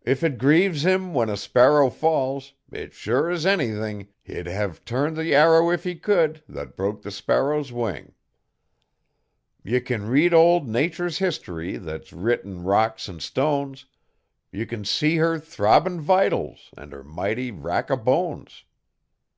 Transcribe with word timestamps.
If 0.00 0.24
it 0.24 0.38
grieves 0.38 0.86
Him 0.86 1.12
when 1.12 1.28
a 1.28 1.36
sparrow 1.36 1.90
falls, 1.90 2.54
it's 2.72 2.96
sure 2.96 3.28
as 3.30 3.44
anything, 3.44 4.08
He'd 4.22 4.46
hev 4.46 4.82
turned 4.82 5.14
the 5.14 5.34
arrow 5.34 5.68
if 5.70 5.84
He 5.84 5.94
could, 5.94 6.42
that 6.48 6.74
broke 6.74 7.02
the 7.02 7.10
sparrow's 7.10 7.70
wing. 7.70 8.14
Ye 9.62 9.80
can 9.80 10.08
read 10.08 10.32
old 10.32 10.66
Nature's 10.66 11.18
history 11.18 11.76
thet's 11.78 12.14
writ 12.14 12.44
in 12.44 12.62
rocks 12.64 13.10
an' 13.10 13.20
stones, 13.20 13.84
Ye 14.50 14.64
can 14.64 14.86
see 14.86 15.16
her 15.18 15.38
throbbin' 15.38 16.00
vitals 16.00 16.70
an' 16.78 16.92
her 16.92 17.04
mighty 17.04 17.50
rack 17.50 17.90
o' 17.90 17.96
hones. 17.96 18.64